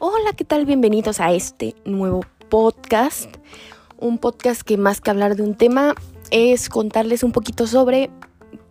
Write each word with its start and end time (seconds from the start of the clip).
Hola, 0.00 0.32
¿qué 0.32 0.44
tal? 0.44 0.64
Bienvenidos 0.64 1.18
a 1.18 1.32
este 1.32 1.74
nuevo 1.84 2.20
podcast. 2.48 3.28
Un 3.98 4.18
podcast 4.18 4.62
que 4.62 4.76
más 4.76 5.00
que 5.00 5.10
hablar 5.10 5.34
de 5.34 5.42
un 5.42 5.56
tema 5.56 5.96
es 6.30 6.68
contarles 6.68 7.24
un 7.24 7.32
poquito 7.32 7.66
sobre 7.66 8.08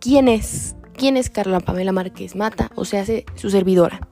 quién 0.00 0.26
es, 0.26 0.74
quién 0.94 1.18
es 1.18 1.28
Carla 1.28 1.60
Pamela 1.60 1.92
Márquez 1.92 2.34
Mata, 2.34 2.70
o 2.76 2.86
sea, 2.86 3.04
su 3.34 3.50
servidora. 3.50 4.08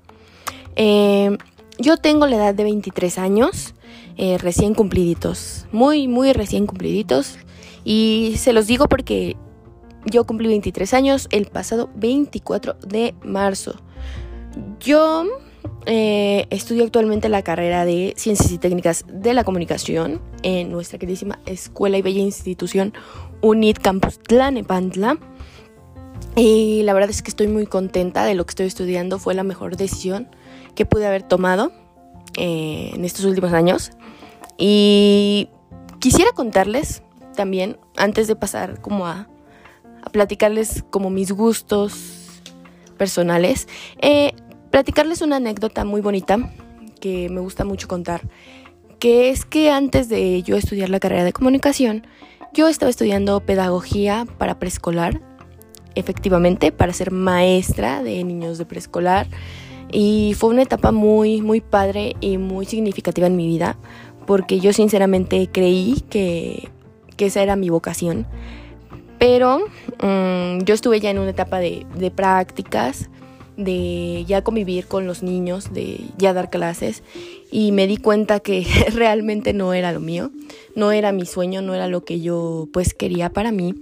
Eh, 0.75 1.39
yo 1.79 1.97
tengo 1.97 2.27
la 2.27 2.37
edad 2.37 2.55
de 2.55 2.65
23 2.65 3.17
años, 3.17 3.75
eh, 4.19 4.37
recién 4.37 4.75
cumpliditos, 4.75 5.67
muy, 5.73 6.09
muy 6.09 6.35
recién 6.35 6.67
cumpliditos. 6.67 7.39
Y 7.83 8.35
se 8.37 8.53
los 8.53 8.67
digo 8.67 8.89
porque 8.91 9.39
yo 10.05 10.27
cumplí 10.27 10.49
23 10.49 10.93
años 10.93 11.29
el 11.31 11.47
pasado 11.47 11.89
24 11.95 12.75
de 12.87 13.15
marzo. 13.23 13.81
Yo 14.81 15.25
eh, 15.87 16.47
estudio 16.51 16.85
actualmente 16.85 17.29
la 17.29 17.43
carrera 17.43 17.85
de 17.85 18.15
Ciencias 18.17 18.51
y 18.51 18.59
Técnicas 18.59 19.05
de 19.07 19.35
la 19.35 19.45
Comunicación 19.45 20.21
en 20.43 20.71
nuestra 20.71 20.99
queridísima 20.99 21.39
escuela 21.47 21.97
y 21.97 22.03
bella 22.03 22.21
institución 22.21 22.93
UNIT 23.41 23.79
Campus 23.79 24.19
Tlanepantla. 24.19 25.19
Y 26.35 26.83
la 26.83 26.93
verdad 26.93 27.11
es 27.11 27.23
que 27.23 27.31
estoy 27.31 27.47
muy 27.47 27.67
contenta 27.67 28.25
de 28.25 28.35
lo 28.35 28.45
que 28.45 28.51
estoy 28.51 28.67
estudiando. 28.67 29.19
Fue 29.19 29.35
la 29.35 29.45
mejor 29.45 29.77
decisión 29.77 30.29
que 30.75 30.85
pude 30.85 31.07
haber 31.07 31.23
tomado 31.23 31.73
eh, 32.37 32.91
en 32.93 33.05
estos 33.05 33.25
últimos 33.25 33.53
años. 33.53 33.93
Y 34.59 35.49
quisiera 36.01 36.33
contarles 36.33 37.03
también, 37.37 37.79
antes 37.97 38.27
de 38.27 38.35
pasar 38.35 38.81
como 38.81 39.07
a, 39.07 39.29
platicarles 40.13 40.85
como 40.91 41.11
mis 41.11 41.33
gustos 41.33 42.43
personales, 42.97 43.69
eh, 44.01 44.33
platicarles 44.77 45.23
una 45.23 45.37
anécdota 45.37 45.87
muy 45.87 46.03
bonita 46.03 46.53
que 47.01 47.31
me 47.31 47.41
gusta 47.41 47.65
mucho 47.65 47.89
contar, 47.89 48.21
que 48.99 49.31
es 49.31 49.47
que 49.47 49.71
antes 49.71 50.11
de 50.11 50.43
yo 50.43 50.55
estudiar 50.59 50.91
la 50.91 51.01
carrera 51.01 51.25
de 51.25 51.33
comunicación, 51.33 52.07
yo 52.53 52.69
estaba 52.69 52.91
estudiando 52.91 53.41
pedagogía 53.41 54.27
para 54.37 54.59
preescolar, 54.59 55.23
efectivamente, 55.95 56.73
para 56.73 56.93
ser 56.93 57.11
maestra 57.11 58.03
de 58.03 58.23
niños 58.23 58.59
de 58.59 58.67
preescolar. 58.67 59.27
Y 59.91 60.35
fue 60.37 60.51
una 60.51 60.65
etapa 60.65 60.93
muy, 60.93 61.41
muy 61.41 61.63
padre 61.63 62.15
y 62.21 62.37
muy 62.37 62.67
significativa 62.67 63.29
en 63.29 63.37
mi 63.37 63.47
vida, 63.47 63.79
porque 64.27 64.61
yo 64.61 64.75
sinceramente 64.75 65.49
creí 65.51 66.05
que, 66.11 66.69
esa 67.17 67.43
era 67.43 67.57
mi 67.57 67.71
vocación. 67.71 68.27
Pero 69.19 69.61
mm, 70.03 70.65
yo 70.67 70.75
estuve 70.75 71.01
ya 71.01 71.09
en 71.09 71.19
una 71.19 71.31
etapa 71.31 71.61
de 71.61 72.13
prácticas, 72.15 73.09
de 73.57 74.25
ya 74.27 74.43
convivir 74.43 74.87
con 74.87 75.07
los 75.07 75.23
niños, 75.23 75.73
de 75.73 76.01
ya 76.19 76.33
dar 76.33 76.51
clases 76.51 77.03
y 77.51 77.73
me 77.73 77.87
di 77.87 77.97
cuenta 77.97 78.41
que 78.41 78.67
realmente 78.95 79.53
no 79.53 79.73
era 79.75 79.93
lo 79.93 80.01
mío, 80.01 80.31
no 80.75 80.93
era 80.93 81.13
mi 81.13 81.27
sueño, 81.27 81.63
no 81.63 81.75
era 81.75 81.89
lo 81.89 82.05
que 82.05 82.21
yo 82.21 82.69
pues 82.73 82.95
quería 82.95 83.31
para 83.31 83.53
mí 83.53 83.75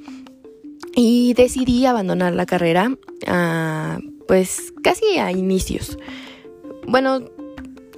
y 0.95 1.35
decidí 1.35 1.87
abandonar 1.87 2.35
la 2.35 2.47
carrera 2.47 2.97
ah, 3.27 3.99
pues 4.27 4.73
casi 4.83 5.19
a 5.19 5.31
inicios. 5.33 5.99
Bueno, 6.87 7.23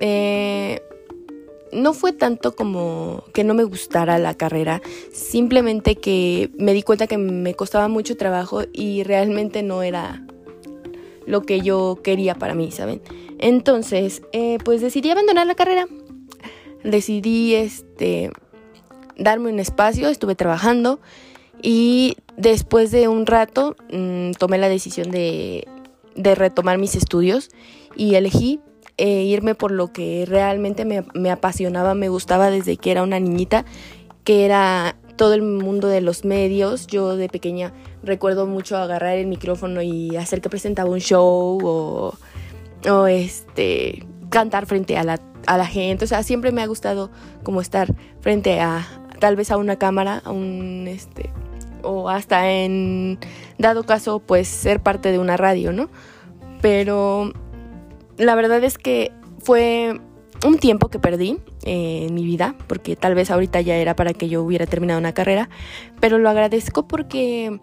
eh, 0.00 0.80
no 1.72 1.92
fue 1.92 2.12
tanto 2.12 2.54
como 2.54 3.24
que 3.34 3.44
no 3.44 3.54
me 3.54 3.64
gustara 3.64 4.18
la 4.18 4.34
carrera, 4.34 4.80
simplemente 5.12 5.96
que 5.96 6.50
me 6.58 6.72
di 6.72 6.82
cuenta 6.82 7.06
que 7.06 7.18
me 7.18 7.54
costaba 7.54 7.88
mucho 7.88 8.16
trabajo 8.16 8.62
y 8.72 9.02
realmente 9.02 9.62
no 9.62 9.82
era 9.82 10.26
lo 11.26 11.42
que 11.42 11.60
yo 11.60 11.98
quería 12.02 12.34
para 12.34 12.54
mí, 12.54 12.70
¿saben? 12.70 13.02
Entonces, 13.38 14.22
eh, 14.32 14.58
pues 14.64 14.80
decidí 14.80 15.10
abandonar 15.10 15.46
la 15.46 15.54
carrera. 15.54 15.86
Decidí 16.84 17.54
este 17.54 18.30
darme 19.18 19.50
un 19.50 19.58
espacio, 19.58 20.08
estuve 20.08 20.34
trabajando 20.34 21.00
y 21.62 22.16
después 22.36 22.90
de 22.90 23.08
un 23.08 23.26
rato 23.26 23.76
mm, 23.92 24.32
tomé 24.32 24.58
la 24.58 24.68
decisión 24.68 25.10
de, 25.10 25.66
de, 26.14 26.34
retomar 26.34 26.78
mis 26.78 26.94
estudios 26.94 27.48
y 27.96 28.14
elegí 28.14 28.60
eh, 28.98 29.22
irme 29.22 29.54
por 29.54 29.72
lo 29.72 29.92
que 29.92 30.24
realmente 30.26 30.84
me, 30.84 31.04
me 31.14 31.30
apasionaba, 31.30 31.94
me 31.94 32.08
gustaba 32.08 32.50
desde 32.50 32.76
que 32.76 32.90
era 32.90 33.02
una 33.02 33.18
niñita, 33.18 33.64
que 34.24 34.44
era 34.44 34.96
todo 35.16 35.34
el 35.34 35.42
mundo 35.42 35.88
de 35.88 36.00
los 36.00 36.24
medios. 36.24 36.86
Yo 36.86 37.16
de 37.16 37.28
pequeña 37.28 37.72
recuerdo 38.02 38.46
mucho 38.46 38.76
agarrar 38.76 39.16
el 39.16 39.26
micrófono 39.26 39.82
y 39.82 40.16
hacer 40.16 40.40
que 40.40 40.48
presentaba 40.48 40.90
un 40.90 41.00
show 41.00 41.58
o, 41.62 42.14
o 42.90 43.06
este 43.06 44.04
cantar 44.30 44.66
frente 44.66 44.96
a 44.96 45.04
la, 45.04 45.20
a 45.46 45.56
la 45.56 45.66
gente. 45.66 46.04
O 46.04 46.08
sea, 46.08 46.22
siempre 46.22 46.52
me 46.52 46.62
ha 46.62 46.66
gustado 46.66 47.10
como 47.42 47.60
estar 47.60 47.94
frente 48.20 48.60
a 48.60 48.86
tal 49.18 49.36
vez 49.36 49.50
a 49.50 49.56
una 49.56 49.76
cámara, 49.76 50.22
a 50.24 50.30
un 50.30 50.86
este 50.88 51.30
o 51.82 52.08
hasta 52.08 52.50
en 52.50 53.18
dado 53.58 53.84
caso 53.84 54.18
pues 54.18 54.48
ser 54.48 54.80
parte 54.80 55.12
de 55.12 55.18
una 55.18 55.36
radio, 55.36 55.72
¿no? 55.72 55.88
Pero 56.60 57.32
la 58.18 58.34
verdad 58.34 58.62
es 58.64 58.78
que 58.78 59.12
fue 59.38 60.00
un 60.44 60.58
tiempo 60.58 60.88
que 60.88 60.98
perdí 60.98 61.38
eh, 61.64 62.06
en 62.08 62.14
mi 62.14 62.24
vida, 62.24 62.54
porque 62.66 62.96
tal 62.96 63.14
vez 63.14 63.30
ahorita 63.30 63.60
ya 63.60 63.76
era 63.76 63.96
para 63.96 64.12
que 64.12 64.28
yo 64.28 64.42
hubiera 64.42 64.66
terminado 64.66 64.98
una 64.98 65.12
carrera, 65.12 65.48
pero 66.00 66.18
lo 66.18 66.28
agradezco 66.28 66.86
porque 66.86 67.60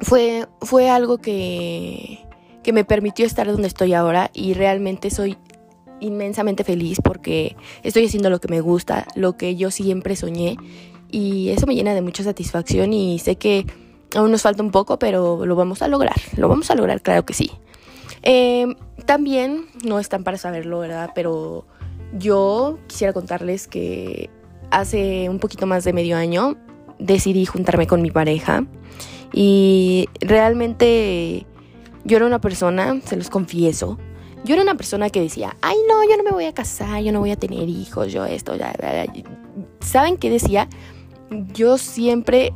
fue, 0.00 0.46
fue 0.60 0.90
algo 0.90 1.18
que, 1.18 2.20
que 2.62 2.72
me 2.72 2.84
permitió 2.84 3.26
estar 3.26 3.46
donde 3.46 3.68
estoy 3.68 3.94
ahora 3.94 4.30
y 4.32 4.54
realmente 4.54 5.10
soy 5.10 5.36
inmensamente 6.00 6.64
feliz 6.64 6.98
porque 7.02 7.56
estoy 7.82 8.06
haciendo 8.06 8.28
lo 8.28 8.40
que 8.40 8.48
me 8.48 8.60
gusta, 8.60 9.06
lo 9.14 9.36
que 9.36 9.56
yo 9.56 9.70
siempre 9.70 10.16
soñé 10.16 10.56
y 11.10 11.50
eso 11.50 11.66
me 11.66 11.74
llena 11.74 11.94
de 11.94 12.02
mucha 12.02 12.24
satisfacción 12.24 12.92
y 12.92 13.18
sé 13.18 13.36
que 13.36 13.66
aún 14.14 14.30
nos 14.30 14.42
falta 14.42 14.62
un 14.62 14.70
poco, 14.70 14.98
pero 14.98 15.46
lo 15.46 15.56
vamos 15.56 15.82
a 15.82 15.88
lograr, 15.88 16.16
lo 16.36 16.48
vamos 16.48 16.70
a 16.70 16.74
lograr, 16.74 17.00
claro 17.02 17.24
que 17.24 17.34
sí. 17.34 17.50
Eh, 18.22 18.66
también, 19.06 19.66
no 19.84 19.98
están 19.98 20.24
para 20.24 20.38
saberlo, 20.38 20.80
¿verdad? 20.80 21.10
Pero 21.14 21.66
yo 22.12 22.78
quisiera 22.86 23.12
contarles 23.12 23.66
que 23.66 24.30
hace 24.70 25.28
un 25.28 25.38
poquito 25.38 25.66
más 25.66 25.84
de 25.84 25.92
medio 25.92 26.16
año 26.16 26.56
decidí 26.98 27.46
juntarme 27.46 27.86
con 27.86 28.00
mi 28.00 28.10
pareja 28.10 28.64
y 29.32 30.08
realmente 30.20 31.46
yo 32.04 32.16
era 32.16 32.26
una 32.26 32.40
persona, 32.40 33.00
se 33.04 33.16
los 33.16 33.30
confieso, 33.30 33.98
yo 34.44 34.54
era 34.54 34.62
una 34.62 34.76
persona 34.76 35.10
que 35.10 35.20
decía, 35.20 35.56
ay 35.62 35.76
no, 35.88 36.02
yo 36.08 36.16
no 36.16 36.24
me 36.24 36.30
voy 36.30 36.44
a 36.44 36.54
casar, 36.54 37.02
yo 37.02 37.12
no 37.12 37.20
voy 37.20 37.30
a 37.30 37.36
tener 37.36 37.68
hijos, 37.68 38.12
yo 38.12 38.24
esto, 38.24 38.56
ya, 38.56 38.72
¿Saben 39.80 40.16
qué 40.16 40.30
decía? 40.30 40.68
Yo 41.54 41.78
siempre 41.78 42.52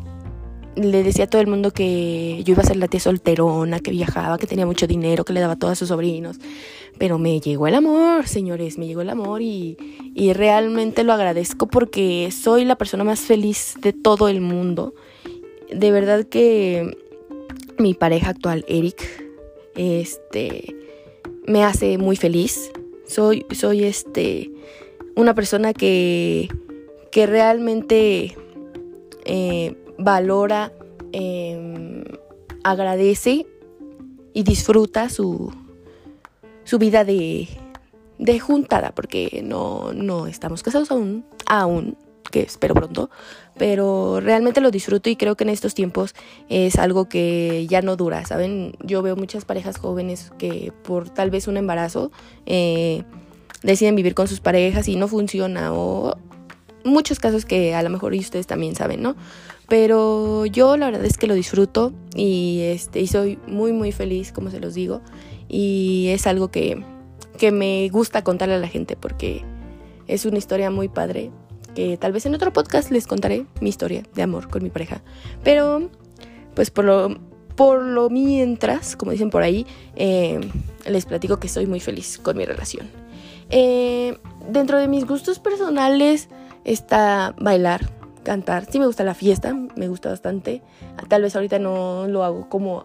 le 0.77 1.03
decía 1.03 1.25
a 1.25 1.27
todo 1.27 1.41
el 1.41 1.47
mundo 1.47 1.73
que 1.73 2.43
yo 2.45 2.53
iba 2.53 2.63
a 2.63 2.67
ser 2.67 2.77
la 2.77 2.87
tía 2.87 3.01
solterona, 3.01 3.81
que 3.81 3.91
viajaba, 3.91 4.39
que 4.39 4.47
tenía 4.47 4.67
mucho 4.67 4.87
dinero, 4.87 5.25
que 5.25 5.33
le 5.33 5.41
daba 5.41 5.57
todo 5.57 5.71
a 5.71 5.75
sus 5.75 5.89
sobrinos. 5.89 6.37
Pero 6.99 7.19
me 7.19 7.41
llegó 7.41 7.67
el 7.67 7.75
amor, 7.75 8.29
señores, 8.29 8.79
me 8.79 8.87
llegó 8.87 9.01
el 9.01 9.11
amor 9.11 9.43
y, 9.43 9.77
y 10.15 10.33
realmente 10.33 11.03
lo 11.03 11.13
agradezco 11.13 11.67
porque 11.67 12.31
soy 12.31 12.65
la 12.65 12.77
persona 12.77 13.05
más 13.05 13.21
feliz 13.21 13.75
de 13.81 13.93
todo 13.93 14.29
el 14.29 14.41
mundo. 14.41 14.95
De 15.73 15.91
verdad 15.91 16.25
que 16.25 16.97
mi 17.79 17.95
pareja 17.95 18.31
actual, 18.31 18.65
Eric, 18.69 19.03
este, 19.75 20.75
me 21.47 21.65
hace 21.65 21.99
muy 21.99 22.17
feliz. 22.17 22.71
Soy, 23.07 23.47
soy 23.53 23.85
este, 23.85 24.51
una 25.15 25.35
persona 25.35 25.73
que, 25.73 26.49
que 27.11 27.27
realmente 27.27 28.37
eh, 29.25 29.75
valora, 29.99 30.73
em, 31.13 32.05
agradece 32.65 33.47
y 34.33 34.43
disfruta 34.43 35.09
su, 35.09 35.53
su 36.65 36.79
vida 36.79 37.05
de, 37.05 37.49
de 38.19 38.41
juntada, 38.41 38.93
porque 38.95 39.43
no, 39.45 39.93
no 39.93 40.27
estamos 40.27 40.63
casados 40.63 40.91
aún, 40.91 41.25
aún, 41.47 41.97
que 42.31 42.41
espero 42.41 42.75
pronto, 42.75 43.09
pero 43.57 44.21
realmente 44.21 44.61
lo 44.61 44.71
disfruto 44.71 45.09
y 45.09 45.17
creo 45.17 45.37
que 45.37 45.45
en 45.45 45.51
estos 45.51 45.75
tiempos 45.75 46.15
es 46.49 46.77
algo 46.77 47.09
que 47.09 47.67
ya 47.69 47.83
no 47.83 47.97
dura, 47.97 48.25
¿saben? 48.27 48.75
Yo 48.83 49.03
veo 49.03 49.17
muchas 49.17 49.45
parejas 49.45 49.79
jóvenes 49.79 50.33
que 50.39 50.73
por 50.83 51.09
tal 51.09 51.31
vez 51.31 51.49
un 51.49 51.57
embarazo 51.57 52.11
eh, 52.45 53.05
deciden 53.63 53.97
vivir 53.97 54.15
con 54.15 54.29
sus 54.29 54.41
parejas 54.41 54.89
y 54.89 54.97
no 54.97 55.09
funciona 55.09 55.73
o 55.73 56.17
muchos 56.87 57.19
casos 57.19 57.45
que 57.45 57.75
a 57.75 57.83
lo 57.83 57.91
mejor 57.91 58.15
ustedes 58.15 58.47
también 58.47 58.75
saben, 58.75 59.03
¿no? 59.03 59.17
Pero 59.69 60.47
yo 60.47 60.77
la 60.77 60.87
verdad 60.87 61.05
es 61.05 61.19
que 61.19 61.27
lo 61.27 61.35
disfruto 61.35 61.93
y, 62.15 62.61
este, 62.63 63.01
y 63.01 63.07
soy 63.09 63.39
muy 63.47 63.73
muy 63.73 63.93
feliz, 63.93 64.33
como 64.33 64.51
se 64.51 64.61
los 64.61 64.75
digo, 64.75 65.03
y 65.49 66.09
es 66.09 66.27
algo 66.27 66.51
que, 66.51 66.83
que 67.37 67.53
me 67.53 67.89
gusta 67.91 68.23
contarle 68.23 68.55
a 68.55 68.59
la 68.59 68.69
gente 68.69 68.97
porque 68.97 69.45
es 70.07 70.25
una 70.25 70.39
historia 70.39 70.71
muy 70.71 70.89
padre 70.89 71.31
que 71.75 71.97
tal 71.99 72.13
vez 72.13 72.25
en 72.27 72.35
otro 72.35 72.53
podcast 72.53 72.91
les 72.91 73.07
contaré 73.07 73.45
mi 73.61 73.69
historia 73.69 74.03
de 74.15 74.23
amor 74.23 74.49
con 74.49 74.63
mi 74.63 74.71
pareja. 74.71 75.03
Pero, 75.45 75.91
pues 76.55 76.71
por 76.71 76.87
lo, 76.87 77.19
por 77.55 77.83
lo 77.83 78.09
mientras, 78.09 78.97
como 78.97 79.13
dicen 79.13 79.31
por 79.31 79.43
ahí, 79.43 79.67
eh, 79.95 80.41
les 80.87 81.05
platico 81.05 81.39
que 81.39 81.49
soy 81.49 81.67
muy 81.67 81.81
feliz 81.81 82.19
con 82.19 82.37
mi 82.37 82.47
relación. 82.47 82.89
Eh, 83.51 84.19
dentro 84.49 84.79
de 84.79 84.89
mis 84.89 85.05
gustos 85.05 85.39
personales 85.39 86.29
está 86.67 87.35
bailar, 87.39 87.89
cantar. 88.25 88.67
Sí 88.67 88.79
me 88.79 88.87
gusta 88.87 89.05
la 89.05 89.15
fiesta, 89.15 89.55
me 89.55 89.89
gusta 89.89 90.11
bastante. 90.11 90.63
Tal 91.09 91.23
vez 91.23 91.35
ahorita 91.35 91.59
no 91.59 92.07
lo 92.09 92.25
hago 92.25 92.49
como 92.49 92.85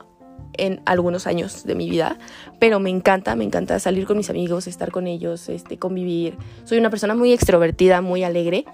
en 0.54 0.82
algunos 0.86 1.28
años 1.28 1.64
de 1.64 1.76
mi 1.76 1.90
vida, 1.90 2.18
pero 2.60 2.80
me 2.80 2.90
encanta, 2.90 3.36
me 3.36 3.44
encanta 3.44 3.80
salir 3.80 4.06
con 4.06 4.18
mis 4.18 4.30
amigos, 4.30 4.68
estar 4.68 4.92
con 4.92 5.08
ellos, 5.08 5.50
este, 5.50 5.78
convivir. 5.78 6.38
Soy 6.64 6.78
una 6.78 6.90
persona 6.90 7.16
muy 7.16 7.34
extrovertida, 7.34 8.02
muy 8.02 8.24
alegre, 8.24 8.66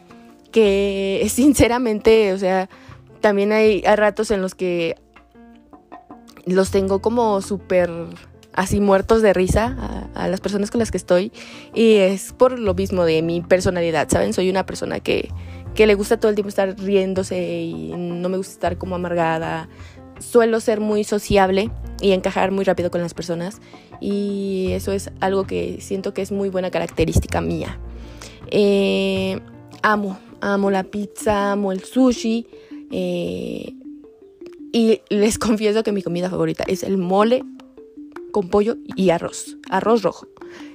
que 0.51 1.25
sinceramente, 1.29 2.33
o 2.33 2.37
sea, 2.37 2.69
también 3.21 3.51
hay, 3.51 3.81
ratos 3.81 4.31
en 4.31 4.41
los 4.41 4.55
que 4.55 4.95
los 6.45 6.71
tengo 6.71 6.99
como 6.99 7.41
súper 7.41 7.89
así 8.57 8.81
muertos 8.81 9.21
de 9.21 9.33
risa 9.33 10.09
a, 10.15 10.27
las 10.27 10.41
personas 10.41 10.71
con 10.71 10.79
las 10.79 10.89
que 10.89 10.97
estoy 10.97 11.31
y 11.75 11.93
es 11.97 12.33
por 12.33 12.57
lo 12.57 12.73
mismo 12.73 13.05
de 13.05 13.21
mi 13.21 13.41
personalidad, 13.41 14.09
¿saben? 14.09 14.33
Soy 14.33 14.49
una 14.49 14.65
persona 14.65 14.99
que, 14.99 15.29
que 15.75 15.85
le 15.85 15.93
gusta 15.93 16.19
todo 16.19 16.29
el 16.29 16.35
tiempo 16.35 16.49
estar 16.49 16.75
riéndose 16.79 17.61
y 17.61 17.93
no 17.95 18.29
me 18.29 18.37
gusta 18.37 18.53
estar 18.53 18.77
como 18.79 18.95
amargada, 18.95 19.69
suelo 20.19 20.59
ser 20.59 20.79
muy 20.79 21.03
sociable 21.03 21.69
y 22.01 22.13
encajar 22.13 22.49
muy 22.51 22.65
rápido 22.65 22.89
con 22.89 22.99
las 22.99 23.13
personas 23.13 23.61
y 24.01 24.69
eso 24.71 24.91
es 24.91 25.11
algo 25.19 25.45
que 25.45 25.77
siento 25.79 26.15
que 26.15 26.23
es 26.23 26.31
muy 26.31 26.49
buena 26.49 26.71
característica 26.71 27.41
mía. 27.41 27.79
Eh, 28.49 29.39
amo, 29.83 30.17
amo 30.41 30.71
la 30.71 30.83
pizza, 30.83 31.51
amo 31.51 31.71
el 31.71 31.83
sushi 31.83 32.47
eh, 32.91 33.71
y 34.73 35.01
les 35.09 35.37
confieso 35.37 35.83
que 35.83 35.91
mi 35.91 36.01
comida 36.01 36.31
favorita 36.31 36.63
es 36.67 36.81
el 36.81 36.97
mole 36.97 37.43
con 38.37 38.49
pollo 38.49 38.77
y 38.95 39.09
arroz, 39.09 39.57
arroz 39.67 40.03
rojo. 40.03 40.27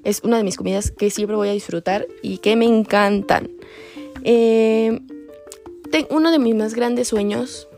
Es 0.02 0.20
una 0.24 0.36
de 0.36 0.42
mis 0.42 0.56
comidas 0.56 0.90
que 0.90 1.10
siempre 1.10 1.36
voy 1.36 1.48
a 1.48 1.52
disfrutar 1.52 2.08
y 2.20 2.38
que 2.38 2.56
me 2.56 2.64
encantan. 2.64 3.52
Eh, 4.24 4.98
uno 6.10 6.32
de 6.32 6.40
mis 6.40 6.56
más 6.56 6.74
grandes 6.74 7.06
sueños 7.06 7.68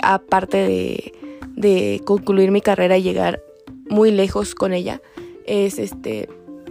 aparte 0.00 1.12
de, 1.54 2.00
concluir 2.06 2.50
mi 2.50 2.62
carrera 2.62 2.96
y 2.96 3.02
llegar 3.02 3.42
muy 3.90 4.10
lejos 4.10 4.54
con 4.54 4.72
ella, 4.72 5.02
es 5.44 5.78
este, 5.78 6.26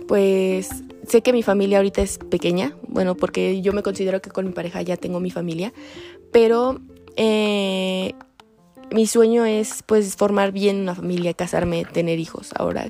pues 0.07 0.69
sé 1.07 1.21
que 1.21 1.33
mi 1.33 1.43
familia 1.43 1.77
ahorita 1.77 2.01
es 2.01 2.17
pequeña, 2.17 2.75
bueno, 2.87 3.15
porque 3.15 3.61
yo 3.61 3.73
me 3.73 3.83
considero 3.83 4.23
que 4.23 4.31
con 4.31 4.47
mi 4.47 4.53
pareja 4.53 4.81
ya 4.81 4.97
tengo 4.97 5.19
mi 5.19 5.29
familia, 5.29 5.71
pero 6.31 6.79
eh, 7.15 8.13
mi 8.91 9.07
sueño 9.07 9.45
es 9.45 9.83
pues 9.83 10.15
formar 10.15 10.51
bien 10.51 10.81
una 10.81 10.95
familia, 10.95 11.33
casarme, 11.33 11.85
tener 11.85 12.19
hijos 12.19 12.51
ahora, 12.55 12.87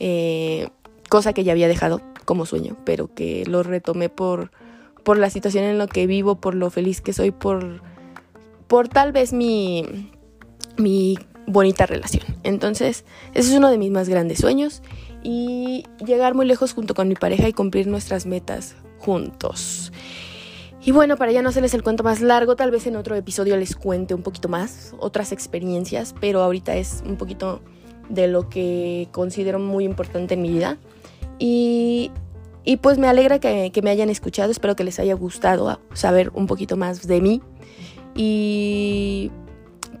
eh, 0.00 0.68
cosa 1.08 1.32
que 1.32 1.44
ya 1.44 1.52
había 1.52 1.68
dejado 1.68 2.00
como 2.24 2.46
sueño, 2.46 2.76
pero 2.84 3.12
que 3.14 3.44
lo 3.46 3.62
retomé 3.62 4.08
por, 4.08 4.50
por 5.04 5.18
la 5.18 5.30
situación 5.30 5.64
en 5.64 5.78
la 5.78 5.86
que 5.86 6.06
vivo, 6.06 6.40
por 6.40 6.54
lo 6.54 6.70
feliz 6.70 7.00
que 7.00 7.12
soy, 7.12 7.30
por 7.30 7.82
por 8.72 8.88
tal 8.88 9.12
vez 9.12 9.34
mi, 9.34 10.10
mi 10.78 11.18
bonita 11.46 11.84
relación. 11.84 12.22
Entonces, 12.42 13.04
ese 13.34 13.50
es 13.50 13.54
uno 13.58 13.70
de 13.70 13.76
mis 13.76 13.90
más 13.90 14.08
grandes 14.08 14.38
sueños 14.38 14.82
y 15.22 15.84
llegar 16.02 16.34
muy 16.34 16.46
lejos 16.46 16.72
junto 16.72 16.94
con 16.94 17.06
mi 17.06 17.14
pareja 17.14 17.46
y 17.46 17.52
cumplir 17.52 17.86
nuestras 17.86 18.24
metas 18.24 18.74
juntos. 18.98 19.92
Y 20.84 20.90
bueno, 20.90 21.16
para 21.16 21.30
ya 21.30 21.42
no 21.42 21.50
hacerles 21.50 21.74
el 21.74 21.82
cuento 21.82 22.02
más 22.02 22.20
largo, 22.20 22.56
tal 22.56 22.70
vez 22.72 22.86
en 22.86 22.96
otro 22.96 23.14
episodio 23.14 23.56
les 23.56 23.76
cuente 23.76 24.14
un 24.14 24.22
poquito 24.22 24.48
más, 24.48 24.94
otras 24.98 25.30
experiencias, 25.30 26.14
pero 26.20 26.42
ahorita 26.42 26.74
es 26.74 27.04
un 27.06 27.16
poquito 27.16 27.60
de 28.08 28.26
lo 28.26 28.48
que 28.48 29.08
considero 29.12 29.60
muy 29.60 29.84
importante 29.84 30.34
en 30.34 30.42
mi 30.42 30.50
vida. 30.50 30.78
Y, 31.38 32.10
y 32.64 32.78
pues 32.78 32.98
me 32.98 33.06
alegra 33.06 33.38
que, 33.38 33.70
que 33.72 33.80
me 33.80 33.90
hayan 33.90 34.10
escuchado, 34.10 34.50
espero 34.50 34.74
que 34.74 34.82
les 34.82 34.98
haya 34.98 35.14
gustado 35.14 35.80
saber 35.94 36.32
un 36.34 36.48
poquito 36.48 36.76
más 36.76 37.06
de 37.06 37.20
mí 37.20 37.42
y 38.14 39.30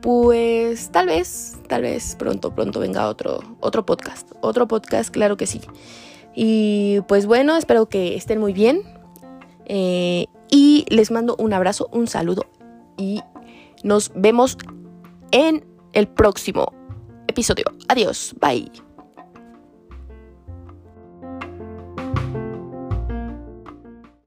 pues 0.00 0.90
tal 0.90 1.06
vez, 1.06 1.58
tal 1.68 1.82
vez 1.82 2.16
pronto, 2.16 2.54
pronto 2.54 2.80
venga 2.80 3.08
otro, 3.08 3.40
otro 3.60 3.86
podcast. 3.86 4.30
Otro 4.40 4.66
podcast, 4.66 5.10
claro 5.10 5.36
que 5.36 5.46
sí. 5.46 5.60
Y 6.34 7.00
pues 7.06 7.26
bueno, 7.26 7.56
espero 7.56 7.88
que 7.88 8.16
estén 8.16 8.40
muy 8.40 8.52
bien. 8.52 8.82
Eh, 9.66 10.26
y 10.52 10.84
les 10.88 11.10
mando 11.10 11.34
un 11.38 11.52
abrazo, 11.54 11.88
un 11.92 12.06
saludo. 12.06 12.44
Y 12.96 13.22
nos 13.82 14.12
vemos 14.14 14.58
en 15.32 15.64
el 15.94 16.06
próximo 16.06 16.72
episodio. 17.26 17.64
Adiós, 17.88 18.34
bye. 18.38 18.70